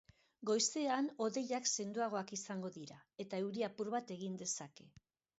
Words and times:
Goizean 0.49 1.09
hodeiak 1.25 1.67
sendoagoak 1.71 2.33
izango 2.37 2.71
dira 2.77 2.97
eta 3.25 3.41
euri 3.49 3.65
apur 3.69 3.91
bat 3.97 4.15
egin 4.17 4.39
dezake. 4.43 4.89